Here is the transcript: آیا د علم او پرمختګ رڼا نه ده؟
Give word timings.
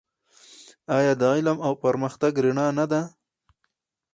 آیا 0.97 1.13
د 1.21 1.23
علم 1.33 1.57
او 1.67 1.73
پرمختګ 1.83 2.33
رڼا 2.43 2.67
نه 2.77 2.85
ده؟ 2.91 3.01